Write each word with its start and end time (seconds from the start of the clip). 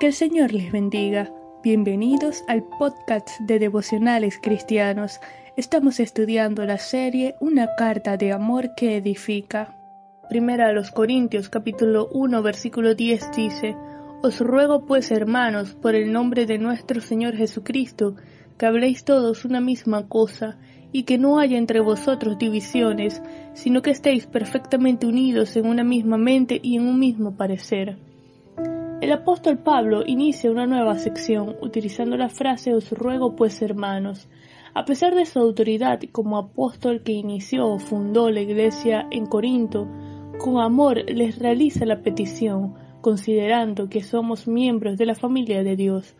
Que 0.00 0.06
el 0.06 0.14
Señor 0.14 0.54
les 0.54 0.72
bendiga. 0.72 1.30
Bienvenidos 1.62 2.42
al 2.48 2.62
podcast 2.62 3.28
de 3.40 3.58
devocionales 3.58 4.38
cristianos. 4.42 5.20
Estamos 5.58 6.00
estudiando 6.00 6.64
la 6.64 6.78
serie 6.78 7.34
Una 7.38 7.74
carta 7.76 8.16
de 8.16 8.32
amor 8.32 8.70
que 8.74 8.96
edifica. 8.96 9.76
Primera 10.30 10.68
a 10.68 10.72
los 10.72 10.90
Corintios 10.90 11.50
capítulo 11.50 12.08
1 12.12 12.42
versículo 12.42 12.94
10 12.94 13.30
dice, 13.36 13.76
Os 14.22 14.40
ruego 14.40 14.86
pues 14.86 15.10
hermanos, 15.10 15.74
por 15.74 15.94
el 15.94 16.10
nombre 16.10 16.46
de 16.46 16.56
nuestro 16.56 17.02
Señor 17.02 17.36
Jesucristo, 17.36 18.16
que 18.56 18.64
habléis 18.64 19.04
todos 19.04 19.44
una 19.44 19.60
misma 19.60 20.08
cosa, 20.08 20.56
y 20.92 21.02
que 21.02 21.18
no 21.18 21.38
haya 21.38 21.58
entre 21.58 21.80
vosotros 21.80 22.38
divisiones, 22.38 23.20
sino 23.52 23.82
que 23.82 23.90
estéis 23.90 24.26
perfectamente 24.26 25.06
unidos 25.06 25.54
en 25.56 25.66
una 25.66 25.84
misma 25.84 26.16
mente 26.16 26.58
y 26.62 26.78
en 26.78 26.86
un 26.86 26.98
mismo 26.98 27.36
parecer. 27.36 27.98
El 29.00 29.12
apóstol 29.12 29.56
Pablo 29.56 30.02
inicia 30.06 30.50
una 30.50 30.66
nueva 30.66 30.98
sección 30.98 31.56
utilizando 31.62 32.18
la 32.18 32.28
frase 32.28 32.74
os 32.74 32.92
ruego 32.92 33.34
pues 33.34 33.62
hermanos. 33.62 34.28
A 34.74 34.84
pesar 34.84 35.14
de 35.14 35.24
su 35.24 35.38
autoridad 35.38 36.00
como 36.12 36.36
apóstol 36.36 37.02
que 37.02 37.12
inició 37.12 37.66
o 37.66 37.78
fundó 37.78 38.30
la 38.30 38.42
iglesia 38.42 39.06
en 39.10 39.24
Corinto, 39.24 39.88
con 40.38 40.60
amor 40.60 40.98
les 41.10 41.38
realiza 41.38 41.86
la 41.86 42.02
petición, 42.02 42.74
considerando 43.00 43.88
que 43.88 44.02
somos 44.02 44.46
miembros 44.46 44.98
de 44.98 45.06
la 45.06 45.14
familia 45.14 45.62
de 45.62 45.76
Dios, 45.76 46.14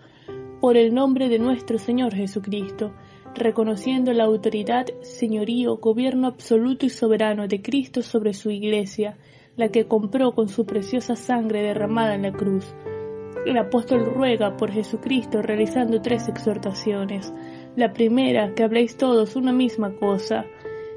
por 0.62 0.78
el 0.78 0.94
nombre 0.94 1.28
de 1.28 1.38
nuestro 1.38 1.76
Señor 1.76 2.14
Jesucristo, 2.14 2.94
reconociendo 3.34 4.14
la 4.14 4.24
autoridad, 4.24 4.86
señorío, 5.02 5.76
gobierno 5.76 6.28
absoluto 6.28 6.86
y 6.86 6.90
soberano 6.90 7.46
de 7.46 7.60
Cristo 7.60 8.00
sobre 8.00 8.32
su 8.32 8.50
iglesia, 8.50 9.18
la 9.60 9.68
que 9.68 9.86
compró 9.86 10.32
con 10.32 10.48
su 10.48 10.64
preciosa 10.64 11.16
sangre 11.16 11.62
derramada 11.62 12.14
en 12.14 12.22
la 12.22 12.32
cruz. 12.32 12.74
El 13.44 13.58
apóstol 13.58 14.06
ruega 14.06 14.56
por 14.56 14.72
Jesucristo 14.72 15.42
realizando 15.42 16.00
tres 16.00 16.28
exhortaciones. 16.28 17.32
La 17.76 17.92
primera, 17.92 18.54
que 18.54 18.62
habléis 18.62 18.96
todos 18.96 19.36
una 19.36 19.52
misma 19.52 19.94
cosa, 19.94 20.46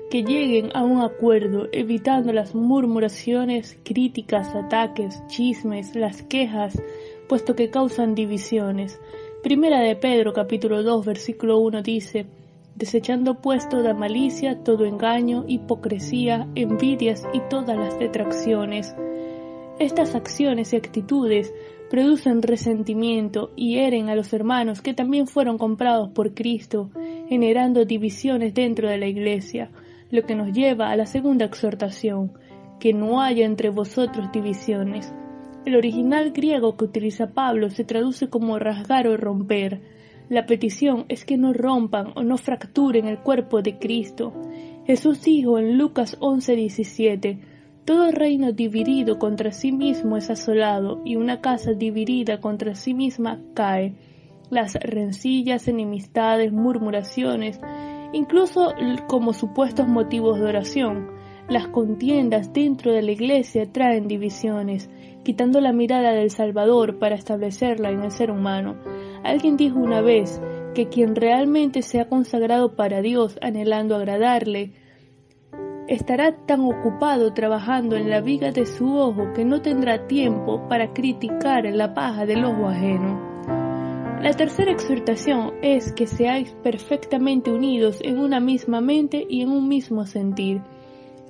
que 0.09 0.23
lleguen 0.23 0.69
a 0.73 0.83
un 0.83 1.01
acuerdo, 1.01 1.67
evitando 1.73 2.31
las 2.31 2.55
murmuraciones, 2.55 3.77
críticas, 3.83 4.55
ataques, 4.55 5.21
chismes, 5.27 5.93
las 5.93 6.23
quejas, 6.23 6.81
puesto 7.27 7.55
que 7.55 7.69
causan 7.69 8.15
divisiones. 8.15 8.97
Primera 9.43 9.81
de 9.81 9.97
Pedro 9.97 10.31
capítulo 10.31 10.83
2 10.83 11.05
versículo 11.05 11.57
1 11.57 11.81
dice, 11.81 12.27
desechando 12.75 13.35
pues 13.35 13.69
toda 13.69 13.93
malicia, 13.93 14.63
todo 14.63 14.85
engaño, 14.85 15.45
hipocresía, 15.47 16.47
envidias 16.55 17.23
y 17.33 17.41
todas 17.49 17.77
las 17.77 17.97
detracciones. 17.99 18.95
Estas 19.79 20.15
acciones 20.15 20.73
y 20.73 20.75
actitudes 20.75 21.53
producen 21.89 22.41
resentimiento 22.41 23.51
y 23.55 23.75
hieren 23.75 24.09
a 24.09 24.15
los 24.15 24.33
hermanos 24.33 24.81
que 24.81 24.93
también 24.93 25.27
fueron 25.27 25.57
comprados 25.57 26.09
por 26.09 26.33
Cristo, 26.33 26.89
generando 27.29 27.85
divisiones 27.85 28.53
dentro 28.53 28.89
de 28.89 28.97
la 28.97 29.07
Iglesia, 29.07 29.69
lo 30.09 30.23
que 30.23 30.35
nos 30.35 30.51
lleva 30.51 30.89
a 30.89 30.95
la 30.95 31.05
segunda 31.05 31.45
exhortación, 31.45 32.33
que 32.79 32.93
no 32.93 33.21
haya 33.21 33.45
entre 33.45 33.69
vosotros 33.69 34.31
divisiones. 34.31 35.13
El 35.65 35.75
original 35.75 36.31
griego 36.31 36.75
que 36.75 36.85
utiliza 36.85 37.27
Pablo 37.27 37.69
se 37.69 37.83
traduce 37.83 38.27
como 38.27 38.59
rasgar 38.59 39.07
o 39.07 39.15
romper, 39.15 39.81
la 40.29 40.45
petición 40.45 41.05
es 41.09 41.25
que 41.25 41.37
no 41.37 41.53
rompan 41.53 42.13
o 42.15 42.23
no 42.23 42.37
fracturen 42.37 43.07
el 43.07 43.19
cuerpo 43.19 43.61
de 43.61 43.77
Cristo. 43.77 44.33
Jesús 44.85 45.21
dijo 45.23 45.59
en 45.59 45.77
Lucas 45.77 46.17
11:17, 46.19 47.39
Todo 47.85 48.11
reino 48.11 48.51
dividido 48.51 49.19
contra 49.19 49.51
sí 49.51 49.71
mismo 49.71 50.17
es 50.17 50.29
asolado, 50.29 51.01
y 51.05 51.17
una 51.17 51.41
casa 51.41 51.73
dividida 51.73 52.39
contra 52.39 52.75
sí 52.75 52.93
misma 52.93 53.39
cae. 53.53 53.93
Las 54.49 54.75
rencillas, 54.75 55.67
enemistades, 55.67 56.51
murmuraciones, 56.51 57.59
incluso 58.13 58.73
como 59.07 59.33
supuestos 59.33 59.87
motivos 59.87 60.39
de 60.39 60.45
oración, 60.45 61.07
las 61.49 61.67
contiendas 61.67 62.53
dentro 62.53 62.93
de 62.93 63.01
la 63.01 63.11
iglesia 63.11 63.69
traen 63.69 64.07
divisiones, 64.07 64.89
quitando 65.23 65.59
la 65.59 65.73
mirada 65.73 66.11
del 66.11 66.29
Salvador 66.29 66.99
para 66.99 67.15
establecerla 67.15 67.91
en 67.91 68.03
el 68.03 68.11
ser 68.11 68.31
humano. 68.31 68.77
Alguien 69.23 69.57
dijo 69.57 69.79
una 69.79 70.01
vez 70.01 70.41
que 70.73 70.89
quien 70.89 71.15
realmente 71.15 71.81
se 71.81 71.99
ha 71.99 72.09
consagrado 72.09 72.75
para 72.75 73.01
Dios 73.01 73.37
anhelando 73.41 73.95
agradarle, 73.95 74.73
estará 75.87 76.35
tan 76.45 76.61
ocupado 76.61 77.33
trabajando 77.33 77.95
en 77.95 78.09
la 78.09 78.21
viga 78.21 78.51
de 78.51 78.65
su 78.65 78.95
ojo 78.95 79.33
que 79.33 79.45
no 79.45 79.61
tendrá 79.61 80.07
tiempo 80.07 80.67
para 80.67 80.93
criticar 80.93 81.65
la 81.65 81.93
paja 81.93 82.25
del 82.25 82.45
ojo 82.45 82.67
ajeno. 82.67 83.33
La 84.21 84.31
tercera 84.31 84.71
exhortación 84.71 85.53
es 85.61 85.91
que 85.91 86.07
seáis 86.07 86.55
perfectamente 86.63 87.51
unidos 87.51 87.99
en 88.01 88.19
una 88.19 88.39
misma 88.39 88.79
mente 88.79 89.25
y 89.29 89.41
en 89.41 89.49
un 89.49 89.67
mismo 89.67 90.05
sentir. 90.05 90.61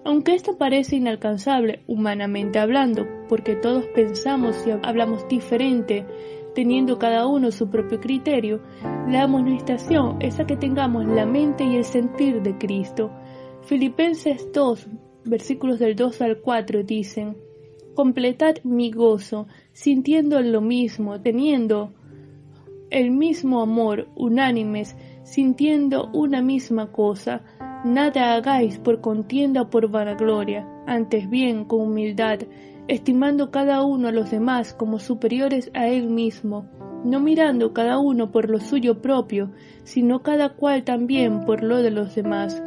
Aunque 0.05 0.35
esto 0.35 0.57
parece 0.57 0.97
inalcanzable 0.97 1.81
humanamente 1.87 2.59
hablando, 2.59 3.07
porque 3.29 3.55
todos 3.55 3.85
pensamos 3.95 4.55
y 4.67 4.71
hablamos 4.83 5.27
diferente, 5.27 6.05
teniendo 6.53 7.00
cada 7.00 7.28
uno 7.28 7.52
su 7.52 7.69
propio 7.69 8.00
criterio, 8.00 8.62
la 9.08 9.24
amonestación 9.24 10.18
es 10.22 10.40
a 10.40 10.46
que 10.46 10.56
tengamos 10.56 11.06
la 11.06 11.25
mente 11.25 11.64
y 11.64 11.75
el 11.75 11.84
sentir 11.84 12.41
de 12.41 12.58
Cristo. 12.58 13.12
Filipenses 13.64 14.50
2, 14.53 14.88
versículos 15.25 15.80
del 15.80 15.96
2 15.96 16.22
al 16.22 16.40
4 16.41 16.84
dicen, 16.84 17.38
Completad 17.96 18.56
mi 18.64 18.91
gozo, 18.91 19.47
sintiendo 19.72 20.41
lo 20.41 20.62
mismo, 20.62 21.22
teniendo 21.22 21.94
el 22.90 23.12
mismo 23.12 23.62
amor, 23.62 24.08
unánimes, 24.16 24.96
sintiendo 25.24 26.09
una 26.14 26.41
misma 26.41 26.91
cosa, 26.91 27.41
nada 27.85 28.34
hagáis 28.34 28.78
por 28.78 29.02
contienda 29.02 29.64
o 29.64 29.70
por 29.70 29.90
vanagloria, 29.90 30.68
antes 30.85 31.30
bien 31.30 31.66
con 31.66 31.81
humildad, 31.81 32.40
estimando 32.88 33.51
cada 33.51 33.83
uno 33.83 34.09
a 34.09 34.11
los 34.11 34.31
demás 34.31 34.73
como 34.73 34.99
superiores 34.99 35.71
a 35.73 35.88
él 35.88 36.09
mismo, 36.09 36.66
no 37.05 37.19
mirando 37.19 37.73
cada 37.73 37.99
uno 37.99 38.31
por 38.31 38.49
lo 38.49 38.59
suyo 38.59 39.01
propio, 39.01 39.51
sino 39.83 40.21
cada 40.21 40.49
cual 40.49 40.83
también 40.83 41.45
por 41.45 41.63
lo 41.63 41.81
de 41.81 41.91
los 41.91 42.16
demás. 42.16 42.61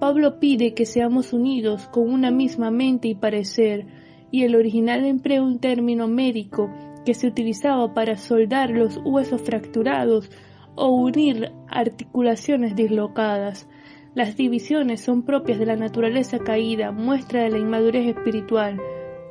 Pablo 0.00 0.38
pide 0.38 0.74
que 0.74 0.86
seamos 0.86 1.32
unidos 1.32 1.86
con 1.88 2.10
una 2.10 2.30
misma 2.30 2.70
mente 2.70 3.08
y 3.08 3.14
parecer, 3.14 3.86
y 4.30 4.42
el 4.42 4.56
original 4.56 5.04
emplea 5.04 5.42
un 5.42 5.60
término 5.60 6.08
médico 6.08 6.70
que 7.04 7.14
se 7.14 7.28
utilizaba 7.28 7.94
para 7.94 8.16
soldar 8.16 8.70
los 8.70 9.00
huesos 9.04 9.42
fracturados 9.42 10.30
o 10.74 10.88
unir 10.88 11.52
articulaciones 11.68 12.74
dislocadas. 12.74 13.68
Las 14.14 14.36
divisiones 14.36 15.00
son 15.00 15.22
propias 15.22 15.58
de 15.58 15.66
la 15.66 15.76
naturaleza 15.76 16.38
caída, 16.38 16.92
muestra 16.92 17.42
de 17.42 17.50
la 17.50 17.58
inmadurez 17.58 18.08
espiritual, 18.08 18.80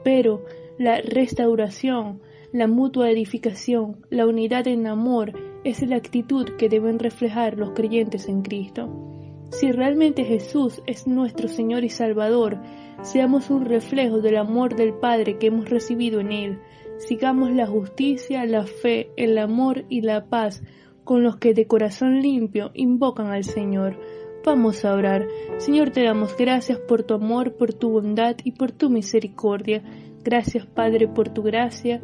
pero 0.03 0.43
la 0.77 1.01
restauración, 1.01 2.21
la 2.51 2.67
mutua 2.67 3.09
edificación, 3.09 4.05
la 4.09 4.27
unidad 4.27 4.67
en 4.67 4.87
amor 4.87 5.33
es 5.63 5.81
la 5.81 5.95
actitud 5.95 6.45
que 6.57 6.69
deben 6.69 6.99
reflejar 6.99 7.57
los 7.57 7.71
creyentes 7.71 8.27
en 8.27 8.41
Cristo. 8.41 8.89
Si 9.51 9.71
realmente 9.71 10.23
Jesús 10.23 10.81
es 10.87 11.07
nuestro 11.07 11.47
Señor 11.47 11.83
y 11.83 11.89
Salvador, 11.89 12.57
seamos 13.03 13.49
un 13.49 13.65
reflejo 13.65 14.19
del 14.19 14.37
amor 14.37 14.75
del 14.75 14.93
Padre 14.93 15.37
que 15.37 15.47
hemos 15.47 15.69
recibido 15.69 16.19
en 16.19 16.31
Él. 16.31 16.59
Sigamos 16.97 17.51
la 17.51 17.67
justicia, 17.67 18.45
la 18.45 18.65
fe, 18.65 19.11
el 19.15 19.37
amor 19.37 19.85
y 19.89 20.01
la 20.01 20.25
paz 20.25 20.63
con 21.03 21.23
los 21.23 21.37
que 21.37 21.53
de 21.53 21.67
corazón 21.67 22.21
limpio 22.21 22.71
invocan 22.73 23.27
al 23.27 23.43
Señor. 23.43 23.99
Vamos 24.45 24.83
a 24.83 24.93
orar. 24.93 25.25
Señor, 25.57 25.91
te 25.91 26.03
damos 26.03 26.35
gracias 26.35 26.77
por 26.77 27.03
tu 27.03 27.13
amor, 27.13 27.55
por 27.55 27.73
tu 27.73 27.91
bondad 27.91 28.35
y 28.43 28.51
por 28.51 28.73
tu 28.73 28.89
misericordia. 28.89 29.81
Gracias, 30.21 30.65
Padre, 30.65 31.07
por 31.07 31.29
tu 31.29 31.43
gracia. 31.43 32.01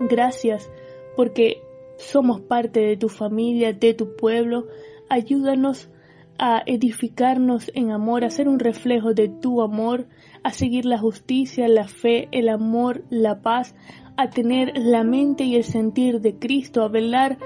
Gracias 0.00 0.68
porque 1.14 1.62
somos 1.98 2.40
parte 2.40 2.80
de 2.80 2.96
tu 2.96 3.08
familia, 3.08 3.72
de 3.72 3.94
tu 3.94 4.16
pueblo. 4.16 4.66
Ayúdanos 5.08 5.88
a 6.36 6.62
edificarnos 6.66 7.70
en 7.74 7.92
amor, 7.92 8.24
a 8.24 8.30
ser 8.30 8.48
un 8.48 8.58
reflejo 8.58 9.14
de 9.14 9.28
tu 9.28 9.62
amor, 9.62 10.08
a 10.42 10.50
seguir 10.50 10.84
la 10.84 10.98
justicia, 10.98 11.68
la 11.68 11.86
fe, 11.86 12.28
el 12.32 12.48
amor, 12.48 13.04
la 13.08 13.40
paz, 13.40 13.76
a 14.16 14.30
tener 14.30 14.72
la 14.76 15.04
mente 15.04 15.44
y 15.44 15.54
el 15.54 15.64
sentir 15.64 16.20
de 16.20 16.38
Cristo, 16.38 16.82
a 16.82 16.88
velar 16.88 17.38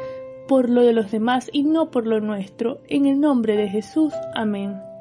por 0.46 0.70
lo 0.70 0.82
de 0.82 0.92
los 0.92 1.10
demás 1.10 1.50
y 1.52 1.62
no 1.62 1.90
por 1.90 2.06
lo 2.06 2.20
nuestro. 2.20 2.80
En 2.88 3.06
el 3.06 3.20
nombre 3.20 3.56
de 3.56 3.68
Jesús. 3.68 4.12
Amén. 4.34 4.93